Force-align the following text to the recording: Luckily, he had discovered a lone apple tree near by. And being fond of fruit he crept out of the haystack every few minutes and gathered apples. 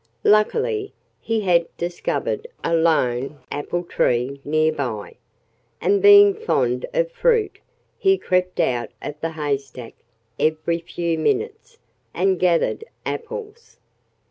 Luckily, 0.23 0.93
he 1.19 1.41
had 1.41 1.67
discovered 1.77 2.47
a 2.63 2.73
lone 2.73 3.37
apple 3.51 3.83
tree 3.83 4.41
near 4.43 4.71
by. 4.71 5.17
And 5.79 6.01
being 6.01 6.33
fond 6.33 6.87
of 6.91 7.11
fruit 7.11 7.59
he 7.99 8.17
crept 8.17 8.59
out 8.59 8.89
of 9.03 9.13
the 9.21 9.33
haystack 9.33 9.93
every 10.39 10.79
few 10.79 11.19
minutes 11.19 11.77
and 12.15 12.39
gathered 12.39 12.83
apples. 13.05 13.77